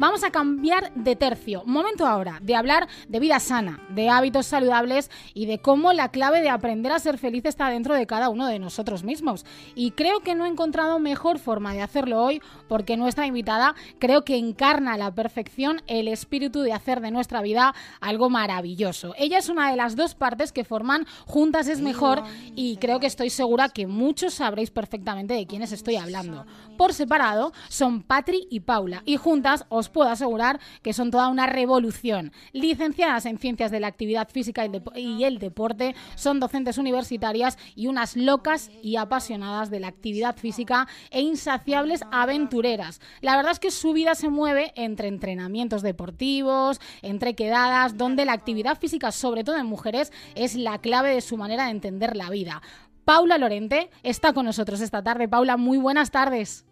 [0.00, 1.62] Vamos a cambiar de tercio.
[1.66, 6.40] Momento ahora de hablar de vida sana, de hábitos saludables y de cómo la clave
[6.40, 9.44] de aprender a ser feliz está dentro de cada uno de nosotros mismos.
[9.74, 14.24] Y creo que no he encontrado mejor forma de hacerlo hoy porque nuestra invitada creo
[14.24, 19.12] que encarna a la perfección el espíritu de hacer de nuestra vida algo maravilloso.
[19.18, 22.22] Ella es una de las dos partes que forman Juntas es mejor
[22.56, 26.46] y creo que estoy segura que muchos sabréis perfectamente de quiénes estoy hablando.
[26.78, 31.46] Por separado son Patri y Paula y juntas os puedo asegurar que son toda una
[31.46, 32.32] revolución.
[32.52, 38.16] Licenciadas en Ciencias de la Actividad Física y el Deporte, son docentes universitarias y unas
[38.16, 43.00] locas y apasionadas de la actividad física e insaciables aventureras.
[43.20, 48.32] La verdad es que su vida se mueve entre entrenamientos deportivos, entre quedadas, donde la
[48.32, 52.30] actividad física, sobre todo en mujeres, es la clave de su manera de entender la
[52.30, 52.62] vida.
[53.04, 55.28] Paula Lorente está con nosotros esta tarde.
[55.28, 56.69] Paula, muy buenas tardes.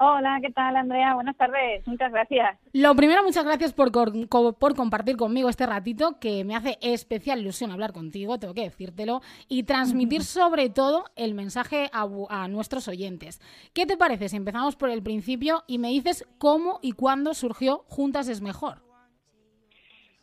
[0.00, 1.14] Hola, ¿qué tal, Andrea?
[1.14, 2.56] Buenas tardes, muchas gracias.
[2.72, 7.72] Lo primero, muchas gracias por, por compartir conmigo este ratito, que me hace especial ilusión
[7.72, 13.40] hablar contigo, tengo que decírtelo, y transmitir sobre todo el mensaje a, nuestros oyentes.
[13.74, 17.78] ¿Qué te parece si empezamos por el principio y me dices cómo y cuándo surgió
[17.88, 18.78] Juntas es Mejor?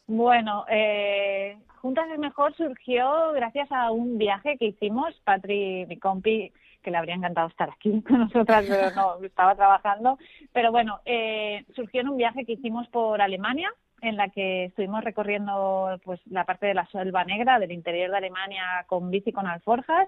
[0.08, 6.54] Bueno, eh, Juntas es Mejor surgió gracias a un viaje que hicimos, Patri, mi compi,
[6.86, 10.18] que le habría encantado estar aquí con nosotras, pero no, estaba trabajando.
[10.54, 15.04] Pero bueno, eh, surgió en un viaje que hicimos por Alemania, en la que estuvimos
[15.04, 19.48] recorriendo pues la parte de la selva negra del interior de Alemania con bici con
[19.48, 20.08] alforjas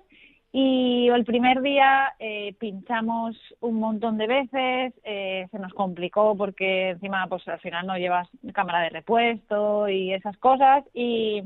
[0.52, 6.92] y el primer día eh, pinchamos un montón de veces, eh, se nos complicó porque
[6.92, 11.44] encima pues al final no llevas cámara de repuesto y esas cosas y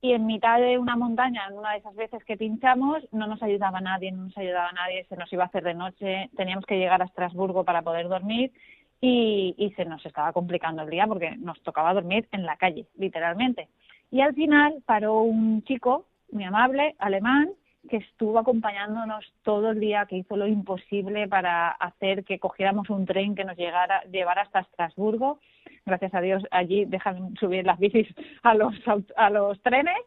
[0.00, 3.42] y en mitad de una montaña, en una de esas veces que pinchamos, no nos
[3.42, 6.78] ayudaba nadie, no nos ayudaba nadie, se nos iba a hacer de noche, teníamos que
[6.78, 8.52] llegar a Estrasburgo para poder dormir
[9.00, 12.86] y, y se nos estaba complicando el día porque nos tocaba dormir en la calle,
[12.96, 13.68] literalmente.
[14.10, 17.50] Y al final paró un chico muy amable, alemán,
[17.86, 23.06] que estuvo acompañándonos todo el día, que hizo lo imposible para hacer que cogiéramos un
[23.06, 25.40] tren que nos llegara, llevara hasta Estrasburgo.
[25.84, 28.08] Gracias a Dios allí dejan subir las bicis
[28.42, 28.74] a los,
[29.16, 29.98] a los trenes.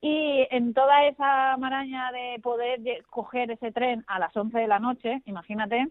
[0.00, 4.78] Y en toda esa maraña de poder coger ese tren a las 11 de la
[4.78, 5.88] noche, imagínate,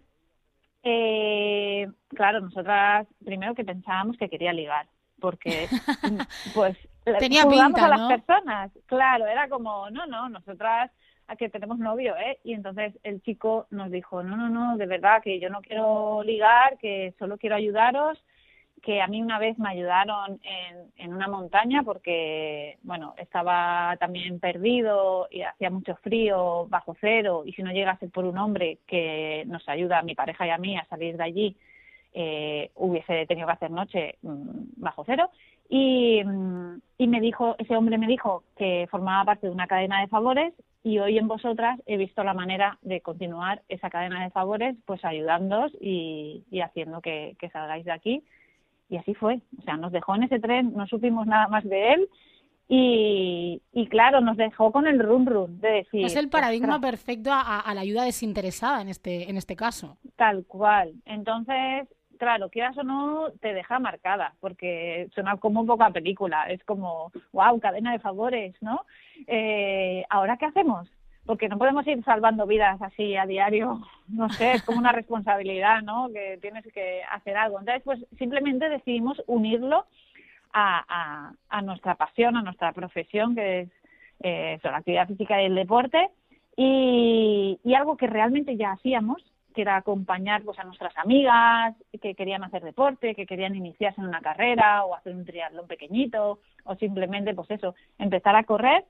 [0.83, 4.85] eh, claro, nosotras primero que pensábamos que quería ligar,
[5.19, 5.67] porque
[6.53, 6.77] pues
[7.19, 10.91] tenía pinta, a las personas, claro, era como, no, no, nosotras
[11.27, 12.39] a que tenemos novio, ¿eh?
[12.43, 16.23] Y entonces el chico nos dijo, no, no, no, de verdad que yo no quiero
[16.23, 18.23] ligar, que solo quiero ayudaros,
[18.81, 24.39] que a mí una vez me ayudaron en, en una montaña porque, bueno, estaba también
[24.39, 29.43] perdido y hacía mucho frío, bajo cero, y si no llegase por un hombre que
[29.47, 31.57] nos ayuda a mi pareja y a mí a salir de allí,
[32.13, 35.31] eh, hubiese tenido que hacer noche mm, bajo cero.
[35.75, 36.21] Y,
[36.99, 40.53] y me dijo, ese hombre me dijo que formaba parte de una cadena de favores
[40.83, 45.03] y hoy en vosotras he visto la manera de continuar esa cadena de favores, pues
[45.03, 48.23] ayudándoos y, haciendo que, salgáis de aquí.
[48.87, 49.41] Y así fue.
[49.57, 52.09] O sea, nos dejó en ese tren, no supimos nada más de él.
[52.69, 56.05] Y, claro, nos dejó con el run run de decir.
[56.05, 59.97] Es el paradigma perfecto a, a, la ayuda desinteresada en este, en este caso.
[60.17, 60.93] Tal cual.
[61.05, 61.87] Entonces,
[62.23, 67.59] claro, quieras o no, te deja marcada, porque suena como poca película, es como, wow,
[67.59, 68.85] cadena de favores, ¿no?
[69.27, 70.87] Eh, ¿Ahora qué hacemos?
[71.25, 75.81] Porque no podemos ir salvando vidas así a diario, no sé, es como una responsabilidad,
[75.81, 76.09] ¿no?
[76.13, 77.59] Que tienes que hacer algo.
[77.59, 79.85] Entonces, pues simplemente decidimos unirlo
[80.53, 83.69] a, a, nuestra pasión, a nuestra profesión, que es
[84.21, 86.09] eh, la actividad física y el deporte,
[86.55, 89.21] y algo que realmente ya hacíamos,
[89.53, 94.07] que era acompañar pues, a nuestras amigas que querían hacer deporte, que querían iniciarse en
[94.07, 98.85] una carrera o hacer un triatlón pequeñito o simplemente, pues eso, empezar a correr,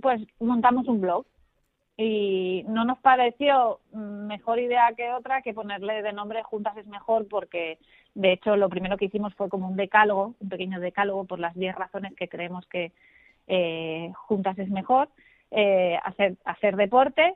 [0.00, 1.26] pues montamos un blog.
[1.96, 7.28] Y no nos pareció mejor idea que otra que ponerle de nombre Juntas es mejor
[7.28, 7.78] porque,
[8.14, 11.54] de hecho, lo primero que hicimos fue como un decálogo, un pequeño decálogo por las
[11.54, 12.92] 10 razones que creemos que
[13.48, 15.10] eh, Juntas es mejor,
[15.50, 17.34] eh, hacer, hacer deporte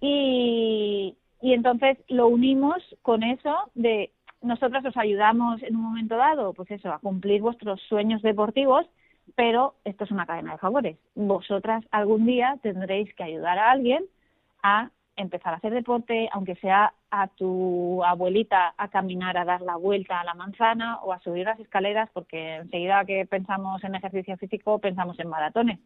[0.00, 4.10] y, y entonces lo unimos con eso de
[4.42, 8.86] nosotras os ayudamos en un momento dado, pues eso, a cumplir vuestros sueños deportivos,
[9.34, 10.96] pero esto es una cadena de favores.
[11.14, 14.04] Vosotras algún día tendréis que ayudar a alguien
[14.62, 19.76] a empezar a hacer deporte, aunque sea a tu abuelita a caminar, a dar la
[19.76, 24.36] vuelta a la manzana o a subir las escaleras, porque enseguida que pensamos en ejercicio
[24.38, 25.78] físico pensamos en maratones.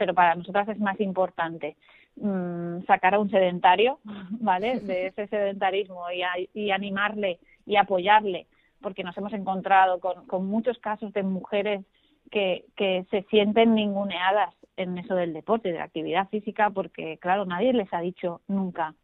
[0.00, 1.76] Pero para nosotras es más importante
[2.16, 3.98] Mm, sacar a un sedentario,
[4.40, 4.80] ¿vale?
[4.80, 6.22] De ese sedentarismo y,
[6.54, 8.46] y animarle y apoyarle
[8.82, 11.84] porque nos hemos encontrado con, con muchos casos de mujeres
[12.30, 17.44] que, que se sienten ninguneadas en eso del deporte, de la actividad física, porque claro,
[17.44, 18.94] nadie les ha dicho nunca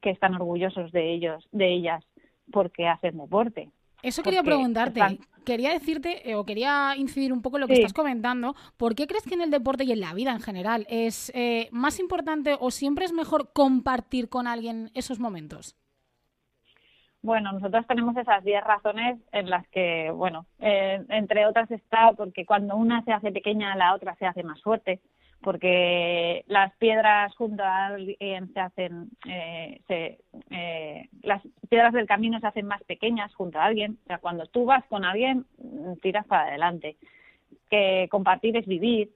[0.00, 2.04] que están orgullosos de ellos, de ellas,
[2.52, 3.70] porque hacen deporte.
[4.02, 5.00] Eso quería preguntarte.
[5.44, 8.54] Quería decirte, eh, o quería incidir un poco en lo que estás comentando.
[8.76, 11.68] ¿Por qué crees que en el deporte y en la vida en general es eh,
[11.72, 15.74] más importante o siempre es mejor compartir con alguien esos momentos?
[17.22, 22.46] Bueno, nosotros tenemos esas 10 razones en las que, bueno, eh, entre otras está porque
[22.46, 25.00] cuando una se hace pequeña, la otra se hace más fuerte,
[25.42, 30.18] porque las piedras a alguien se hacen, eh, se,
[30.50, 34.46] eh, las piedras del camino se hacen más pequeñas junto a alguien, o sea, cuando
[34.46, 35.46] tú vas con alguien,
[36.02, 36.96] tiras para adelante.
[37.70, 39.10] Que compartir es vivir,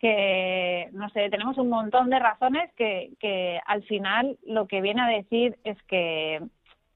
[0.00, 5.02] que, no sé, tenemos un montón de razones que, que al final lo que viene
[5.02, 6.40] a decir es que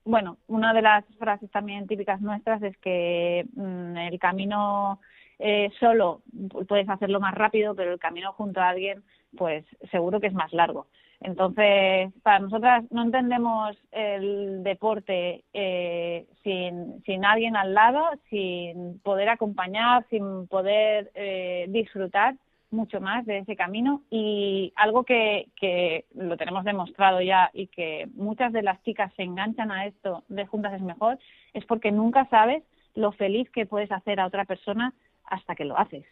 [0.08, 5.00] bueno, una de las frases también típicas nuestras es que mm, el camino
[5.38, 6.22] eh, solo
[6.66, 9.02] puedes hacerlo más rápido, pero el camino junto a alguien,
[9.36, 10.86] pues seguro que es más largo.
[11.20, 19.28] Entonces, para nosotras no entendemos el deporte eh, sin, sin alguien al lado, sin poder
[19.28, 22.36] acompañar, sin poder eh, disfrutar
[22.70, 28.08] mucho más de ese camino y algo que, que lo tenemos demostrado ya y que
[28.14, 31.18] muchas de las chicas se enganchan a esto de juntas es mejor
[31.54, 32.62] es porque nunca sabes
[32.94, 34.92] lo feliz que puedes hacer a otra persona
[35.28, 36.04] hasta que lo haces.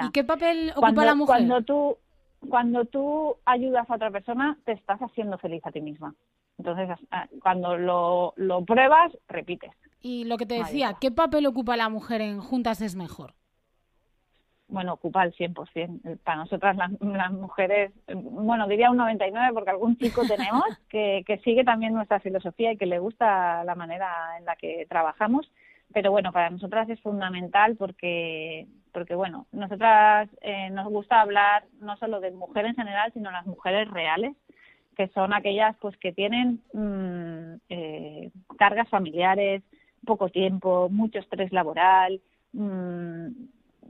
[0.00, 1.36] ¿Y qué papel ocupa la mujer?
[1.36, 1.96] Cuando tú,
[2.48, 6.14] cuando tú ayudas a otra persona, te estás haciendo feliz a ti misma.
[6.58, 6.90] Entonces,
[7.42, 9.72] cuando lo, lo pruebas, repites.
[10.00, 13.34] Y lo que te decía, ¿qué papel ocupa la mujer en Juntas es mejor?
[14.70, 16.18] bueno, ocupa el 100%.
[16.22, 21.64] Para nosotras las, mujeres, bueno, diría un 99 porque algún chico tenemos que, que sigue
[21.64, 25.50] también nuestra filosofía y que le gusta la manera en la que trabajamos.
[25.92, 31.96] Pero bueno, para nosotras es fundamental porque, porque bueno, nosotras eh, nos gusta hablar no
[31.96, 34.36] solo de mujeres en general, sino las mujeres reales,
[34.96, 39.62] que son aquellas pues que tienen mm, eh, cargas familiares,
[40.04, 42.20] poco tiempo, mucho estrés laboral,
[42.52, 43.28] mmm,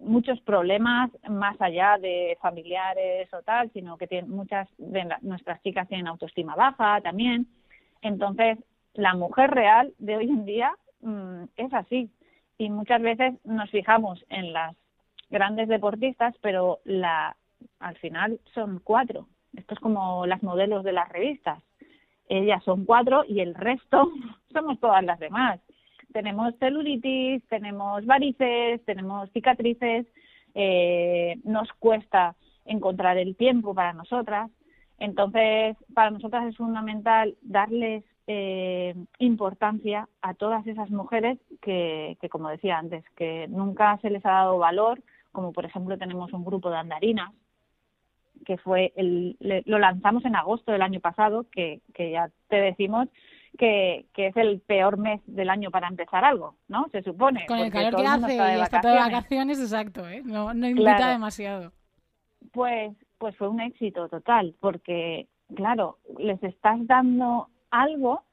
[0.01, 5.89] muchos problemas más allá de familiares o tal, sino que tienen, muchas de nuestras chicas
[5.89, 7.47] tienen autoestima baja también.
[8.01, 8.59] Entonces,
[8.95, 12.11] la mujer real de hoy en día mm, es así.
[12.59, 14.77] Y muchas veces nos fijamos en las
[15.31, 17.37] grandes deportistas, pero la,
[17.79, 19.29] al final son cuatro.
[19.57, 21.63] Esto es como las modelos de las revistas.
[22.29, 24.11] Ellas son cuatro y el resto
[24.53, 25.61] somos todas las demás
[26.13, 30.07] tenemos celulitis, tenemos varices, tenemos cicatrices,
[30.55, 34.51] eh, nos cuesta encontrar el tiempo para nosotras.
[34.99, 42.49] Entonces, para nosotras es fundamental darles eh, importancia a todas esas mujeres que, que, como
[42.49, 46.71] decía antes, que nunca se les ha dado valor, como por ejemplo tenemos un grupo
[46.71, 47.33] de andarinas,
[48.47, 49.37] que fue el,
[49.67, 53.09] lo lanzamos en agosto del año pasado, que, que ya te decimos
[53.59, 56.87] que, que es el peor mes del año para empezar algo, ¿no?
[56.93, 57.47] Se supone.
[57.47, 60.23] Con el calor que hace y está de vacaciones, exacto, ¿eh?
[60.25, 61.73] No, no invita demasiado.
[62.53, 65.27] Pues, pues fue un éxito total, porque,
[65.57, 68.25] claro, les estás dando algo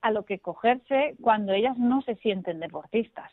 [0.00, 3.30] a lo que cogerse cuando ellas no se sienten deportistas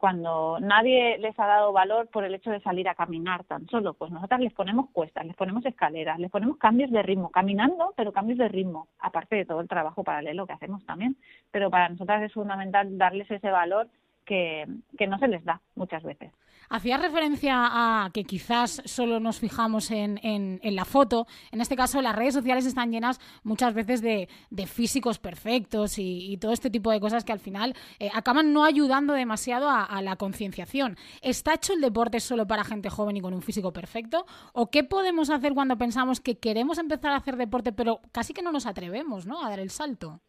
[0.00, 3.92] cuando nadie les ha dado valor por el hecho de salir a caminar tan solo,
[3.92, 8.10] pues nosotras les ponemos cuestas, les ponemos escaleras, les ponemos cambios de ritmo, caminando, pero
[8.10, 11.18] cambios de ritmo, aparte de todo el trabajo paralelo que hacemos también.
[11.50, 13.88] Pero para nosotras es fundamental darles ese valor
[14.30, 14.64] que,
[14.96, 16.30] que no se les da muchas veces.
[16.68, 21.26] Hacías referencia a que quizás solo nos fijamos en, en, la foto.
[21.50, 26.36] En este caso, las redes sociales están llenas muchas veces de, de físicos perfectos y,
[26.40, 30.00] todo este tipo de cosas que al final eh, acaban no ayudando demasiado a, a
[30.00, 30.96] la concienciación.
[31.22, 34.24] ¿Está hecho el deporte solo para gente joven y con un físico perfecto?
[34.52, 38.42] ¿O qué podemos hacer cuando pensamos que queremos empezar a hacer deporte, pero casi que
[38.42, 39.44] no nos atrevemos ¿no?
[39.44, 40.20] a dar el salto?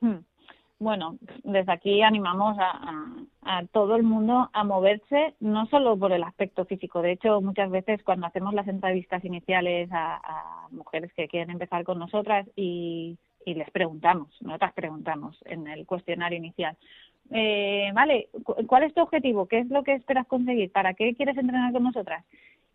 [0.00, 0.18] Hmm
[0.78, 6.64] bueno, desde aquí animamos a, todo el mundo a moverse, no solo por el aspecto
[6.64, 7.02] físico.
[7.02, 11.84] De hecho, muchas veces cuando hacemos las entrevistas iniciales a, a mujeres que quieren empezar
[11.84, 16.76] con nosotras y, y les preguntamos, nosotras preguntamos en el cuestionario inicial,
[17.30, 18.28] eh, vale,
[18.66, 19.46] ¿cuál es tu objetivo?
[19.46, 20.70] ¿Qué es lo que esperas conseguir?
[20.72, 22.24] ¿Para qué quieres entrenar con nosotras?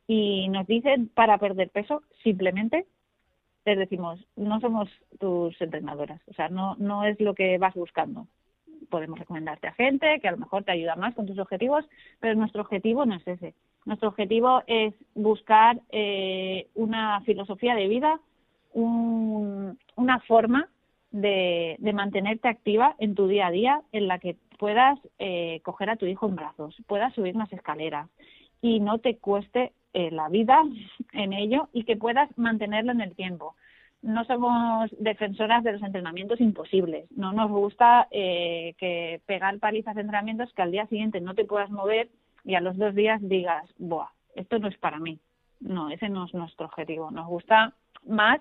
[0.08, 2.86] Y nos dicen para perder peso, simplemente
[3.66, 4.89] les decimos, no somos
[5.20, 8.28] tus entrenadoras, o sea, no, no es lo que vas buscando.
[8.89, 11.86] Podemos recomendarte a gente que a lo mejor te ayuda más con tus objetivos,
[12.20, 13.54] pero nuestro objetivo no es ese.
[13.86, 18.20] Nuestro objetivo es buscar eh, una filosofía de vida,
[18.74, 20.70] un, una forma
[21.12, 25.89] de, de mantenerte activa en tu día a día, en la que puedas eh, coger
[25.89, 28.10] a tu hijo en brazos, puedas subir más escaleras
[28.62, 30.62] y no te cueste eh, la vida
[31.13, 33.56] en ello y que puedas mantenerlo en el tiempo.
[34.01, 37.12] No somos defensoras de los entrenamientos imposibles.
[37.12, 41.46] No nos gusta eh, que pegar palizas de entrenamientos que al día siguiente no te
[41.46, 42.10] puedas mover
[42.46, 44.08] y a los dos días digas, ¡buah!
[44.36, 45.20] Esto no es para mí.
[45.60, 47.12] No, ese no es nuestro objetivo.
[47.12, 47.74] Nos gusta
[48.08, 48.39] más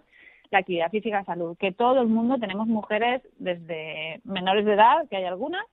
[0.51, 5.17] la actividad física salud, que todo el mundo tenemos mujeres desde menores de edad, que
[5.17, 5.65] hay algunas,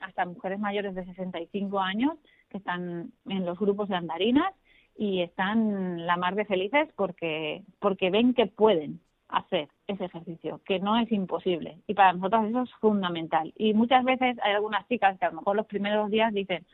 [0.00, 2.14] hasta mujeres mayores de 65 años
[2.54, 4.54] que están en los grupos de andarinas
[4.96, 10.78] y están la mar de felices porque porque ven que pueden hacer ese ejercicio, que
[10.78, 11.78] no es imposible.
[11.88, 13.52] Y para nosotros eso es fundamental.
[13.56, 16.64] Y muchas veces hay algunas chicas que a lo mejor los primeros días dicen,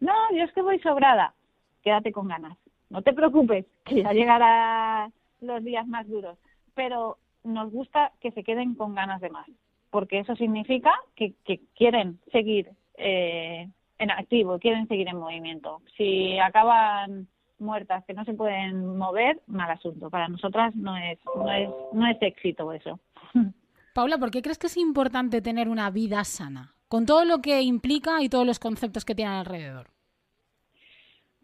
[0.00, 1.34] no, yo es que voy sobrada,
[1.82, 2.58] quédate con ganas.
[2.88, 6.36] No te preocupes, que ya llegarán los días más duros
[6.74, 9.46] pero nos gusta que se queden con ganas de más,
[9.90, 11.34] porque eso significa que,
[11.74, 13.68] quieren seguir eh,
[14.00, 15.80] en activo, quieren seguir en movimiento.
[15.96, 17.28] Si acaban
[17.58, 20.10] muertas que no se pueden mover, mal asunto.
[20.10, 22.98] Para nosotras no es, no es, no es éxito eso.
[23.94, 26.74] Paula, ¿por qué crees que es importante tener una vida sana?
[26.88, 29.90] Con todo lo que implica y todos los conceptos que tiene alrededor.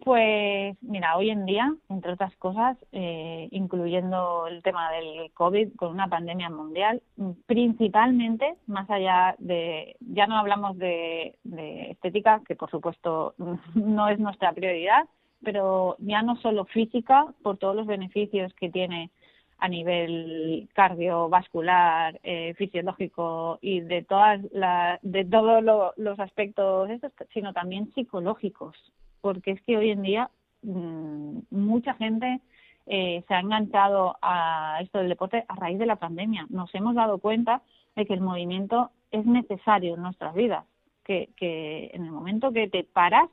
[0.06, 5.90] Pues mira, hoy en día, entre otras cosas, eh, incluyendo el tema del COVID con
[5.90, 7.02] una pandemia mundial,
[7.46, 11.36] principalmente, más allá de, ya no hablamos de,
[11.90, 13.34] estética, que por supuesto
[13.74, 15.08] no es nuestra prioridad,
[15.42, 19.10] pero ya no solo física, por todos los beneficios que tiene
[19.58, 24.40] a nivel cardiovascular, eh, fisiológico y de todas
[25.02, 25.64] de todos
[25.96, 28.76] los aspectos estos, sino también psicológicos
[29.26, 30.30] porque es que hoy en día
[30.62, 32.40] mm, mucha gente
[32.86, 36.46] eh, se ha enganchado a esto del deporte a raíz de la pandemia.
[36.48, 37.60] Nos hemos dado cuenta
[37.96, 40.64] de que el movimiento es necesario en nuestras vidas,
[41.02, 43.28] que, que en el momento que te paras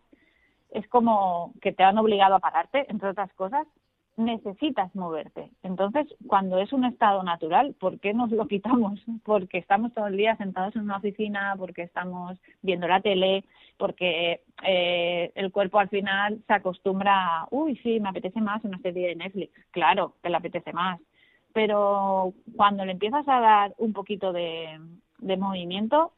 [0.71, 3.67] es como que te han obligado a pararte, entre otras cosas,
[4.15, 5.49] necesitas moverte.
[5.63, 8.99] Entonces, cuando es un estado natural, ¿por qué nos lo quitamos?
[9.23, 13.43] Porque estamos todo el día sentados en una oficina, porque estamos viendo la tele,
[13.77, 18.77] porque eh, el cuerpo al final se acostumbra a, uy, sí, me apetece más una
[18.79, 19.53] serie de Netflix.
[19.71, 20.99] Claro, que le apetece más.
[21.53, 24.79] Pero cuando le empiezas a dar un poquito de,
[25.19, 26.11] de movimiento,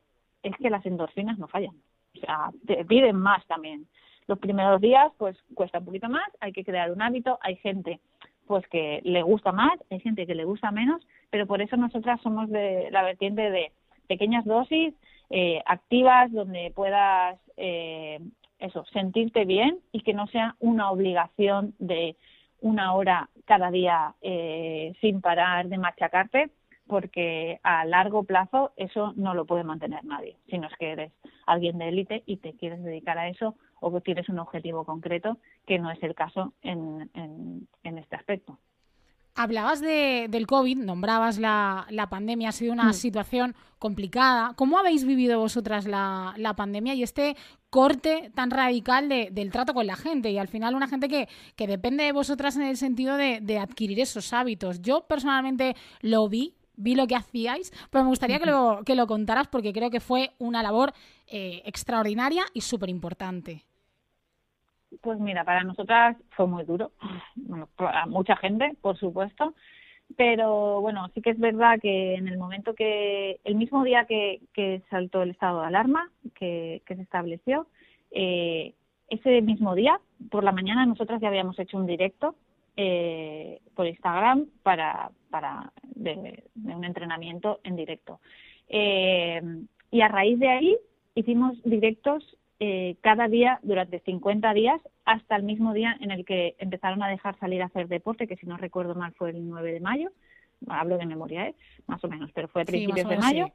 [0.44, 1.76] es que las endorfinas no fallan.
[2.16, 3.88] O sea, te piden más también.
[4.28, 8.00] Los primeros días, pues cuesta un poquito más, hay que crear un hábito, hay gente
[8.48, 12.22] pues que le gusta más, hay gente que le gusta menos, pero por eso nosotras
[12.22, 13.72] somos de la vertiente de
[14.08, 14.94] pequeñas dosis,
[15.30, 18.20] eh, activas, donde puedas eh,
[18.60, 22.16] eso, sentirte bien y que no sea una obligación de
[22.62, 26.50] una hora cada día eh, sin parar de machacarte,
[26.88, 30.38] porque a largo plazo eso no lo puede mantener nadie.
[30.50, 31.12] Si no es que eres
[31.46, 35.38] alguien de élite y te quieres dedicar a eso o que tienes un objetivo concreto,
[35.66, 38.58] que no es el caso en, en, este aspecto.
[39.36, 42.94] Hablabas de, del COVID, nombrabas la, la, pandemia, ha sido una mm.
[42.94, 44.54] situación complicada.
[44.56, 47.36] ¿Cómo habéis vivido vosotras la, la pandemia y este
[47.70, 50.32] corte tan radical de, del trato con la gente?
[50.32, 51.28] Y al final una gente que,
[51.58, 54.82] que depende de vosotras en el sentido de, de adquirir esos hábitos.
[54.82, 59.08] Yo personalmente lo vi vi lo que hacíais, pero me gustaría que lo, que lo
[59.08, 60.94] contaras porque creo que fue una labor
[61.28, 63.64] eh, extraordinaria y súper importante.
[65.02, 66.92] Pues mira, para nosotras fue muy duro,
[67.36, 69.54] bueno, para mucha gente, por supuesto,
[70.16, 74.42] pero bueno, sí que es verdad que en el momento que, el mismo día que,
[74.54, 77.68] que saltó el estado de alarma, que, que se estableció,
[78.12, 78.74] eh,
[79.10, 80.00] ese mismo día,
[80.32, 82.36] por la mañana, nosotras ya habíamos hecho un directo
[82.78, 88.20] eh, por Instagram para, para de, un entrenamiento en directo.
[88.68, 89.42] Eh,
[89.92, 90.78] y a raíz de ahí
[91.14, 96.56] hicimos directos eh, cada día durante 50 días hasta el mismo día en el que
[96.58, 99.74] empezaron a dejar salir a hacer deporte, que si no recuerdo mal fue el 9
[99.74, 100.12] de mayo.
[100.68, 101.56] Hablo de memoria, ¿eh?
[101.86, 103.52] más o menos, pero fue a principios de mayo.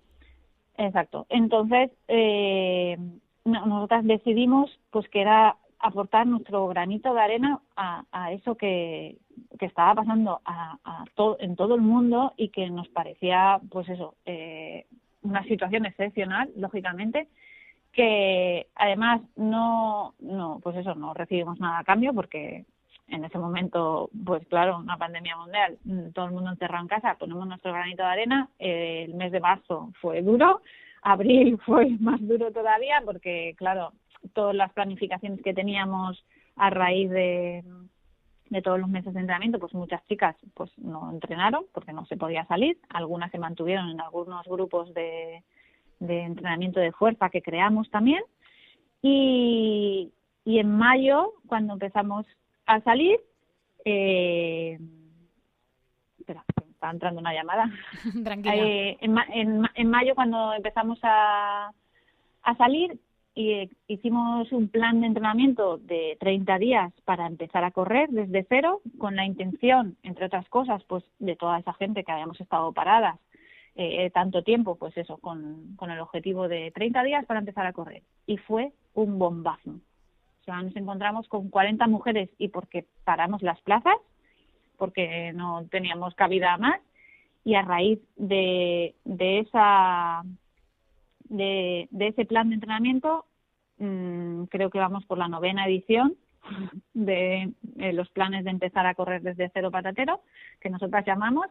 [0.77, 1.27] Exacto.
[1.29, 2.97] Entonces, eh,
[3.45, 9.17] nosotras decidimos pues que era aportar nuestro granito de arena a, a eso que,
[9.59, 11.05] estaba pasando a, a
[11.39, 14.87] en todo el mundo y que nos parecía, pues eso, eh,
[15.23, 17.29] una situación excepcional, lógicamente,
[17.93, 22.65] que además no, no, pues eso, no recibimos nada a cambio porque
[23.09, 25.79] en ese momento, pues claro, una pandemia mundial,
[26.15, 29.91] todo el mundo encerrado en casa, ponemos nuestro granito de arena, el mes de marzo
[30.01, 30.63] fue duro,
[31.03, 33.93] abril fue más duro todavía porque, claro,
[34.33, 36.25] todas las planificaciones que teníamos
[36.57, 37.65] a raíz de,
[38.51, 42.17] de todos los meses de entrenamiento, pues muchas chicas pues no entrenaron porque no se
[42.17, 45.43] podía salir, algunas se mantuvieron en algunos grupos de,
[46.01, 48.23] de entrenamiento de fuerza que creamos también.
[49.03, 50.13] Y,
[50.45, 52.27] y en mayo, cuando empezamos
[52.67, 53.21] a salir,
[53.85, 54.79] eh,
[56.19, 57.71] espera, está entrando una llamada.
[58.25, 58.57] Tranquila.
[58.57, 61.73] Eh, en, en, en mayo, cuando empezamos a,
[62.43, 62.99] a salir,
[63.41, 68.45] y, eh, hicimos un plan de entrenamiento de 30 días para empezar a correr desde
[68.49, 72.73] cero, con la intención, entre otras cosas, pues de toda esa gente que habíamos estado
[72.73, 73.19] paradas
[73.77, 77.73] eh, tanto tiempo, pues eso, con, con el objetivo de 30 días para empezar a
[77.73, 78.03] correr.
[78.27, 79.71] Y fue un bombazo.
[79.71, 83.97] O sea, nos encontramos con 40 mujeres y porque paramos las plazas,
[84.77, 86.81] porque no teníamos cabida más,
[87.43, 90.25] y a raíz de, de esa
[91.31, 93.25] de, de ese plan de entrenamiento,
[93.81, 96.15] mm, creo que vamos por la novena edición
[96.95, 100.21] de eh, los planes de empezar a correr desde cero patatero,
[100.61, 101.47] que nosotras llamamos,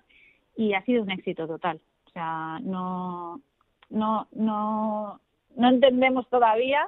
[0.56, 1.80] y ha sido un éxito total.
[2.08, 3.42] O sea, no,
[3.90, 5.20] no, no,
[5.56, 6.88] no entendemos todavía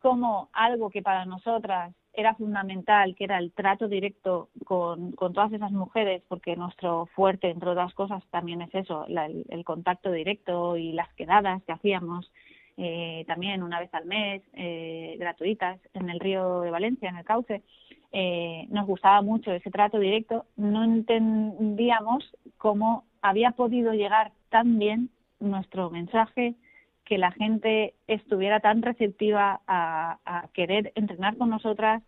[0.00, 5.52] cómo algo que para nosotras era fundamental, que era el trato directo con, con todas
[5.52, 10.76] esas mujeres, porque nuestro fuerte, entre otras cosas, también es eso, la- el contacto directo
[10.76, 12.32] y las quedadas que hacíamos
[12.78, 17.24] eh, también una vez al mes, eh, gratuitas, en el río de Valencia, en el
[17.24, 17.62] cauce.
[18.12, 20.46] Eh, nos gustaba mucho ese trato directo.
[20.56, 26.54] No entendíamos cómo había podido llegar tan bien nuestro mensaje,
[27.04, 32.02] que la gente estuviera tan receptiva a, a querer entrenar con nosotras.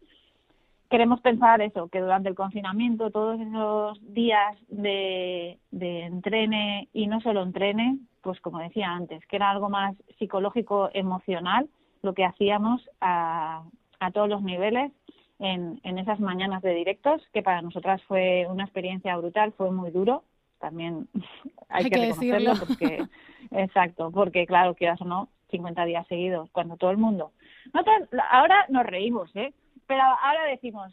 [0.89, 7.21] Queremos pensar eso, que durante el confinamiento, todos esos días de, de entrene y no
[7.23, 11.69] solo entrene, pues como decía antes, que era algo más psicológico, emocional,
[12.03, 13.63] lo que hacíamos a,
[14.01, 14.93] a todos los niveles
[15.39, 19.91] en, en esas mañanas de directos, que para nosotras fue una experiencia brutal, fue muy
[19.91, 20.25] duro,
[20.59, 21.09] también
[21.69, 22.67] hay, Hay que, que reconocerlo decirlo.
[22.67, 23.09] porque
[23.51, 27.33] exacto porque claro quieras o no 50 días seguidos cuando todo el mundo
[27.73, 29.53] nosotros ahora nos reímos eh
[29.87, 30.93] pero ahora decimos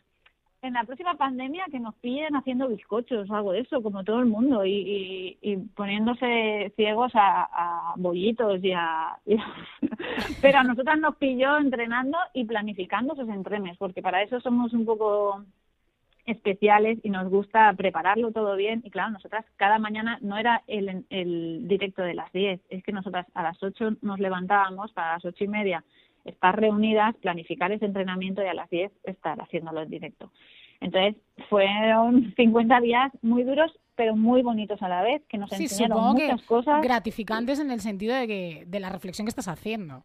[0.62, 4.20] en la próxima pandemia que nos pillen haciendo bizcochos o algo de eso como todo
[4.20, 7.44] el mundo y, y, poniéndose ciegos a,
[7.92, 9.18] a bollitos y a-
[10.42, 14.86] pero a nosotras nos pilló entrenando y planificando esos entrenes porque para eso somos un
[14.86, 15.44] poco
[16.26, 18.82] especiales y nos gusta prepararlo todo bien.
[18.84, 22.92] Y claro, nosotras cada mañana no era el, el directo de las 10, es que
[22.92, 25.84] nosotras a las 8 nos levantábamos para las ocho y media
[26.28, 30.32] estar reunidas, planificar ese entrenamiento y a las 10 estar haciéndolo en directo.
[30.80, 31.16] Entonces,
[31.50, 35.98] fueron 50 días muy duros, pero muy bonitos a la vez, que nos Sí, enseñaron
[35.98, 36.82] supongo que muchas cosas.
[36.82, 40.04] gratificantes en el sentido de que de la reflexión que estás haciendo.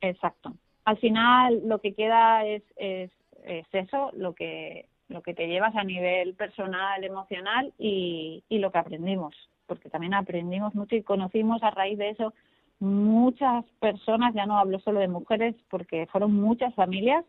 [0.00, 0.54] Exacto.
[0.84, 3.10] Al final lo que queda es, es,
[3.44, 8.70] es eso, lo que, lo que te llevas a nivel personal, emocional y, y lo
[8.72, 9.34] que aprendimos,
[9.66, 12.34] porque también aprendimos mucho y conocimos a raíz de eso
[12.78, 17.24] muchas personas, ya no hablo solo de mujeres, porque fueron muchas familias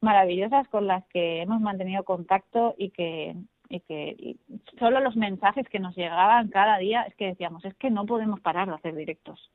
[0.00, 3.36] maravillosas con las que hemos mantenido contacto y que
[3.70, 4.36] y que
[4.78, 8.40] solo los mensajes que nos llegaban cada día es que decíamos es que no podemos
[8.40, 9.50] parar de hacer directos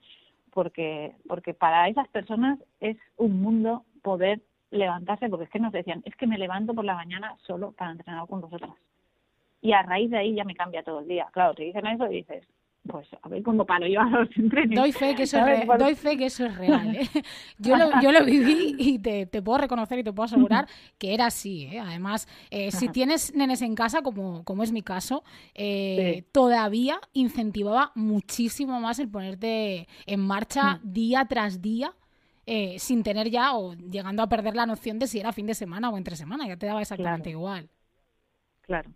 [0.51, 6.03] porque porque para esas personas es un mundo poder levantarse porque es que nos decían
[6.06, 8.75] es que me levanto por la mañana solo para entrenar con vosotras
[9.62, 11.29] y a raíz de ahí ya me cambia todo el día.
[11.32, 12.45] Claro te dicen eso y dices
[12.86, 14.30] pues a ver cómo paro yo a los
[14.76, 15.60] Doy fe que eso es, ¿sabes?
[15.62, 16.96] re- Por- doy fe que eso es real.
[16.96, 17.10] ¿eh?
[17.58, 20.67] Yo, lo, yo lo viví y te, te puedo reconocer y te puedo asegurar
[20.98, 21.63] que era así.
[21.72, 21.80] ¿eh?
[21.80, 26.28] Además, eh, si tienes nenes en casa, como, como es mi caso, eh, Sí.
[26.32, 30.93] todavía incentivaba muchísimo más el ponerte en marcha Mm.
[30.93, 31.93] día tras día.
[32.46, 35.56] eh, sin tener ya o llegando a perder la noción de si era fin de
[35.56, 37.69] semana o entre semana, ya te daba exactamente igual.
[38.62, 38.91] Claro,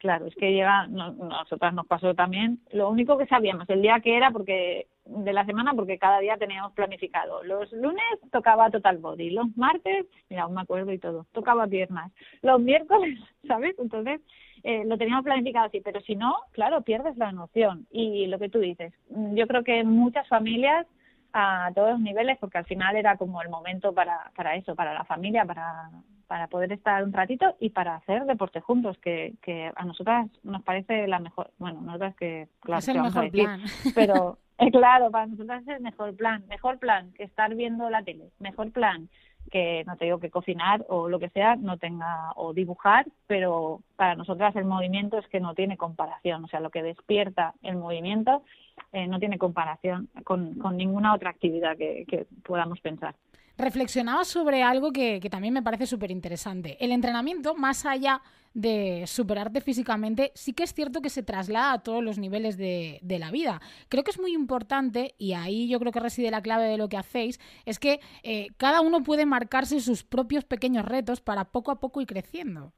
[0.00, 4.00] claro, es que llega, no, nosotras nos pasó también, lo único que sabíamos, el día
[4.00, 7.42] que era, porque de la semana, porque cada día teníamos planificado.
[7.44, 12.10] Los lunes tocaba total body, los martes, mira, aún me acuerdo y todo, tocaba piernas.
[12.42, 13.78] Los miércoles, ¿sabes?
[13.78, 14.20] Entonces,
[14.62, 17.86] eh, lo teníamos planificado así, pero si no, claro, pierdes la noción.
[17.90, 20.86] Y lo que tú dices, mm, yo creo que muchas familias
[21.32, 24.94] a todos los niveles, porque al final era como el momento para, para eso, para
[24.94, 25.90] la familia, para,
[26.30, 30.62] para poder estar un ratito y para hacer deporte juntos, que, que a nosotras nos
[30.62, 33.44] parece la mejor, bueno, nosotras que, claro, es el ¿qué vamos a mejor decir?
[33.46, 33.92] plan.
[33.96, 38.04] pero eh, claro, para nosotras es el mejor plan, mejor plan que estar viendo la
[38.04, 39.08] tele, mejor plan
[39.50, 43.80] que no te digo que cocinar o lo que sea no tenga o dibujar, pero
[43.96, 47.74] para nosotras el movimiento es que no tiene comparación, o sea, lo que despierta el
[47.74, 48.44] movimiento
[48.92, 53.16] eh, no tiene comparación con, con ninguna otra actividad que, que podamos pensar.
[53.60, 56.76] Reflexionaba sobre algo que, también me parece súper interesante.
[56.84, 58.22] El entrenamiento, más allá
[58.54, 63.00] de superarte físicamente, sí que es cierto que se traslada a todos los niveles de,
[63.02, 63.60] la vida.
[63.88, 66.88] Creo que es muy importante, y ahí yo creo que reside la clave de lo
[66.88, 71.70] que hacéis, es que eh, cada uno puede marcarse sus propios pequeños retos para poco
[71.70, 72.72] a poco ir creciendo.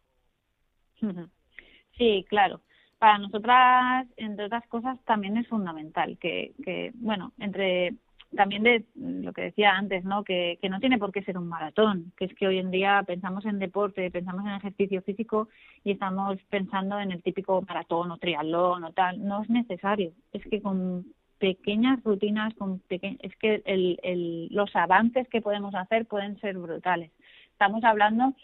[1.97, 2.61] Sí, claro
[3.03, 7.97] para nosotras, entre otras cosas, también es fundamental que, que bueno, entre
[8.35, 10.25] también de lo que decía antes, ¿no?
[10.25, 13.03] Que, que no tiene por qué ser un maratón, que es que hoy en día
[13.07, 15.49] pensamos en deporte, pensamos en ejercicio físico
[15.85, 19.25] y estamos pensando en el típico maratón o triatlón o tal.
[19.27, 20.12] No es necesario.
[20.33, 21.07] Es que con
[21.38, 23.16] pequeñas rutinas, con peque...
[23.21, 27.11] es que el, el, los avances que podemos hacer pueden ser brutales.
[27.53, 28.35] Estamos hablando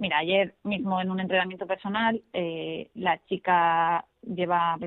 [0.00, 4.78] Mira, ayer mismo en un entrenamiento personal, eh, la chica lleva,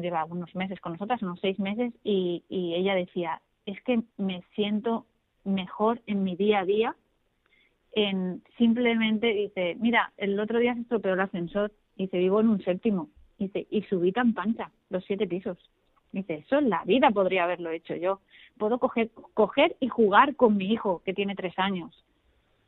[0.00, 4.42] lleva unos meses con nosotras, unos seis meses, y, y ella decía, es que me
[4.54, 5.06] siento
[5.44, 6.96] mejor en mi día a día
[7.94, 12.48] en simplemente dice, mira, el otro día se estropeó el ascensor, y se vivo en
[12.48, 15.58] un séptimo, dice, y subí tan pancha, los siete pisos.
[16.10, 18.20] Dice, eso en la vida podría haberlo hecho yo.
[18.58, 22.04] Puedo coger, coger y jugar con mi hijo, que tiene tres años.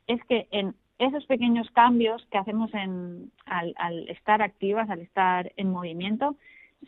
[0.07, 5.69] Es que en esos pequeños cambios que hacemos en, al, estar activas, al estar en
[5.69, 6.35] movimiento,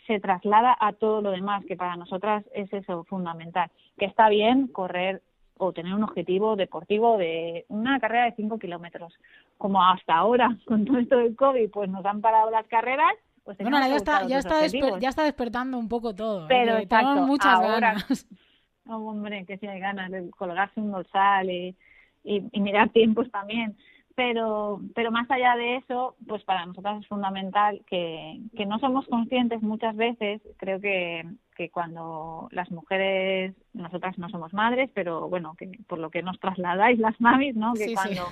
[0.05, 3.69] se traslada a todo lo demás, que para nosotras es eso fundamental.
[3.97, 5.21] Que está bien correr
[5.57, 9.13] o tener un objetivo deportivo de una carrera de 5 kilómetros.
[9.57, 13.13] Como hasta ahora, con todo esto del COVID, pues nos han parado las carreras.
[13.43, 14.67] Pues bueno, ya está, ya, está
[14.99, 16.43] ya está despertando un poco todo.
[16.43, 16.47] ¿eh?
[16.49, 18.27] Pero tenemos muchas ganas.
[18.89, 21.75] hombre, que si hay ganas de colgarse un dorsal y,
[22.23, 23.77] y mirar tiempos también
[24.17, 29.05] pero, pero más allá de eso, pues para nosotros es fundamental que, que no somos
[29.05, 31.23] conscientes muchas veces, creo que,
[31.55, 36.39] que cuando las mujeres, nosotras no somos madres, pero bueno, que por lo que nos
[36.39, 37.75] trasladáis las mamis, ¿no?
[37.75, 38.23] Que cuando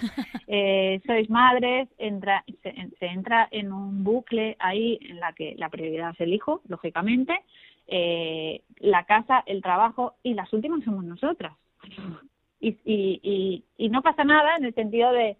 [0.47, 5.69] Eh, sois madres, entra, se, se, entra en un bucle ahí en la que la
[5.69, 7.33] prioridad es el hijo, lógicamente,
[7.87, 11.53] eh, la casa, el trabajo y las últimas somos nosotras.
[12.59, 15.35] Y, y, y, y no pasa nada en el sentido de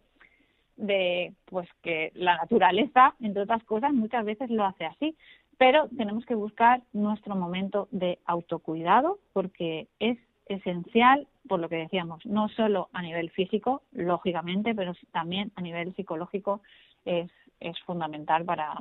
[0.78, 5.16] de pues que la naturaleza, entre otras cosas, muchas veces lo hace así,
[5.58, 12.26] pero tenemos que buscar nuestro momento de autocuidado porque es esencial, por lo que decíamos,
[12.26, 16.62] no solo a nivel físico, lógicamente, pero también a nivel psicológico
[17.06, 18.74] es, es fundamental para,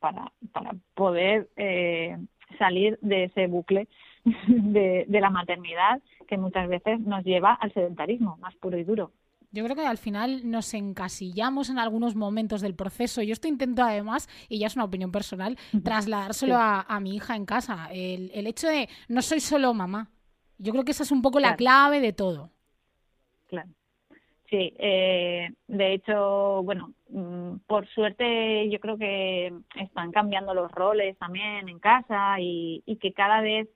[0.00, 2.18] para, para poder eh,
[2.58, 3.88] salir de ese bucle
[4.46, 9.12] de, de la maternidad que muchas veces nos lleva al sedentarismo más puro y duro.
[9.56, 13.22] Yo creo que al final nos encasillamos en algunos momentos del proceso.
[13.22, 17.46] Yo esto intento además, y ya es una opinión personal, trasladárselo a, mi hija en
[17.46, 17.88] casa.
[17.90, 20.10] El, el, hecho de no soy solo mamá.
[20.58, 22.50] Yo creo que esa es un poco la clave de todo.
[23.46, 23.70] Claro.
[24.50, 31.16] Sí, eh, de hecho, bueno, mm, por suerte yo creo que están cambiando los roles
[31.16, 33.68] también en casa y, y que cada vez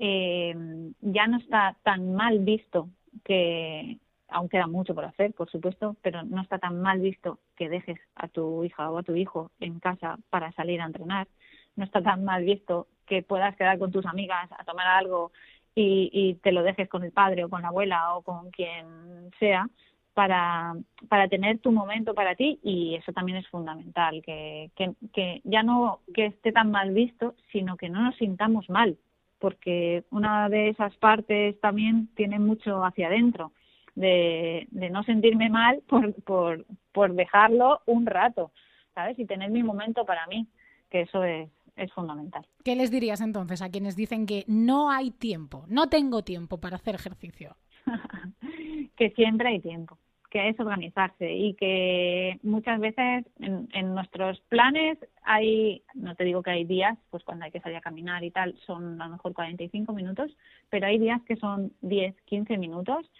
[0.00, 0.52] eh,
[1.00, 2.88] ya no está tan mal visto
[3.24, 3.98] que,
[4.32, 7.98] aún queda mucho por hacer, por supuesto, pero no está tan mal visto que dejes
[8.16, 11.28] a tu hija o a tu hijo en casa para salir a entrenar.
[11.76, 15.32] No está tan mal visto que puedas quedar con tus amigas a tomar algo
[15.74, 19.30] y, y te lo dejes con el padre o con la abuela o con quien
[19.38, 19.68] sea
[20.14, 20.74] para,
[21.08, 25.62] para tener tu momento para ti y eso también es fundamental, que, que, que ya
[25.62, 28.98] no que esté tan mal visto, sino que no nos sintamos mal,
[29.38, 33.52] porque una de esas partes también tiene mucho hacia adentro
[33.94, 38.52] de, de no sentirme mal por, por, por dejarlo un rato,
[38.94, 39.18] ¿sabes?
[39.18, 40.46] Y tener mi momento para mí,
[40.90, 42.46] que eso es, es fundamental.
[42.64, 46.76] ¿Qué les dirías entonces a quienes dicen que no hay tiempo, no tengo tiempo para
[46.76, 47.56] hacer ejercicio?
[48.96, 49.98] que siempre hay tiempo,
[50.30, 56.42] que es organizarse y que muchas veces en, en, nuestros planes hay, no te digo
[56.42, 59.12] que hay días, pues cuando hay que salir a caminar y tal, son a lo
[59.12, 60.36] mejor 45 minutos,
[60.70, 63.10] pero hay días que son 10, 15 minutos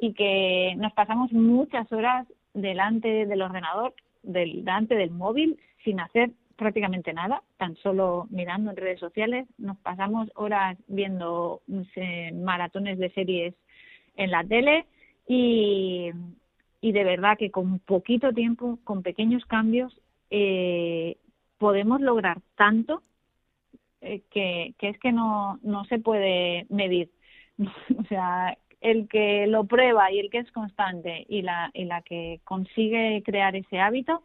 [0.00, 7.12] y que nos pasamos muchas horas delante del ordenador, delante del móvil, sin hacer prácticamente
[7.12, 9.46] nada, tan solo mirando en redes sociales.
[9.58, 11.62] Nos pasamos horas viendo
[12.34, 13.54] maratones de series
[14.16, 14.86] en la tele
[15.26, 16.10] y,
[16.80, 19.98] y de verdad que con poquito tiempo, con pequeños cambios,
[20.30, 21.16] eh,
[21.58, 23.02] podemos lograr tanto
[24.00, 27.10] eh, que, que es que no, no se puede medir.
[27.58, 32.02] o sea, el que lo prueba y el que es constante y la, y la
[32.02, 34.22] que consigue crear ese hábito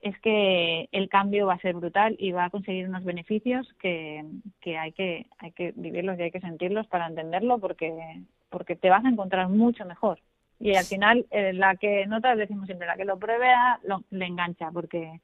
[0.00, 4.24] es que el cambio va a ser brutal y va a conseguir unos beneficios que,
[4.60, 8.88] que hay que hay que vivirlos y hay que sentirlos para entenderlo porque porque te
[8.88, 10.20] vas a encontrar mucho mejor
[10.60, 13.48] Y al final, eh, la que, nosotros decimos siempre, la que lo pruebe
[13.82, 15.20] lo, le engancha, porque,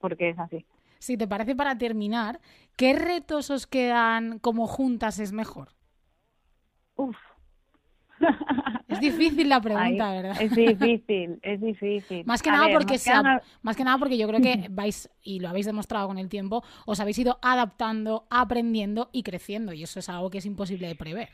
[0.00, 0.66] porque es así.
[0.98, 2.40] Si te parece, para terminar,
[2.76, 5.68] ¿qué retos os quedan como juntas es mejor?
[6.96, 7.16] Uf.
[8.88, 10.40] Es difícil la pregunta, ¿verdad?
[10.40, 12.24] Es difícil, es difícil.
[12.24, 12.98] Más que, nada porque
[13.62, 16.62] más que nada porque yo creo que vais, y lo habéis demostrado con el tiempo,
[16.86, 20.94] os habéis ido adaptando, aprendiendo y creciendo, y eso es algo que es imposible de
[20.94, 21.28] prever.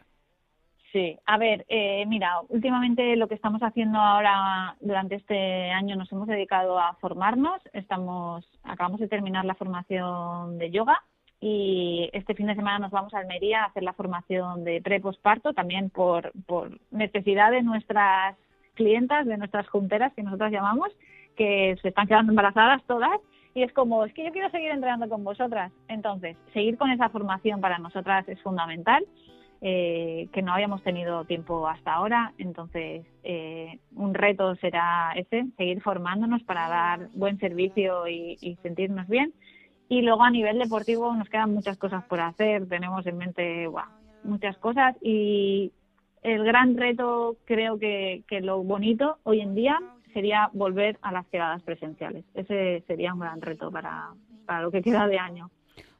[0.92, 6.10] Sí, a ver, eh, mira, últimamente lo que estamos haciendo ahora durante este año nos
[6.12, 7.60] hemos dedicado a formarnos.
[7.72, 11.02] Estamos, acabamos de terminar la formación de yoga
[11.46, 15.52] y este fin de semana nos vamos a Almería a hacer la formación de pre-posparto
[15.52, 18.34] también por, por necesidad de nuestras
[18.72, 20.88] clientas, de nuestras junteras que nosotros llamamos,
[21.36, 23.20] que se están quedando embarazadas todas
[23.54, 25.70] y es como, es que yo quiero seguir entrenando con vosotras.
[25.88, 29.04] Entonces, seguir con esa formación para nosotras es fundamental
[29.60, 32.32] eh, que no habíamos tenido tiempo hasta ahora.
[32.38, 39.34] Entonces, eh, un reto será ese, seguir formándonos para dar buen servicio y, sentirnos bien.
[39.88, 43.68] Y luego a nivel deportivo nos quedan muchas cosas por hacer, tenemos en mente
[44.22, 45.72] muchas cosas y
[46.22, 49.78] el gran reto creo que, que lo bonito hoy en día
[50.14, 52.24] sería volver a las quedadas presenciales.
[52.34, 54.08] Ese sería un gran reto para,
[54.46, 55.50] para lo que queda de año.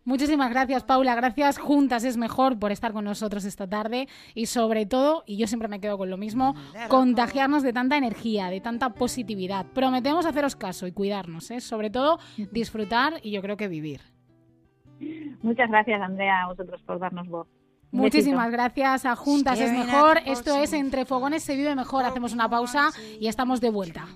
[0.05, 1.15] Muchísimas gracias, Paula.
[1.15, 5.47] Gracias, Juntas es mejor por estar con nosotros esta tarde y sobre todo, y yo
[5.47, 6.55] siempre me quedo con lo mismo,
[6.89, 9.65] contagiarnos de tanta energía, de tanta positividad.
[9.73, 11.61] Prometemos haceros caso y cuidarnos, ¿eh?
[11.61, 12.19] sobre todo
[12.53, 14.03] disfrutar y yo creo que vivir.
[15.43, 17.49] Muchas gracias, Andrea, a vosotros por darnos voz.
[17.91, 20.19] Muchísimas gracias a Juntas es mejor.
[20.27, 22.05] Esto es Entre Fogones se vive mejor.
[22.05, 22.91] Hacemos una pausa
[23.21, 24.07] y estamos de vuelta.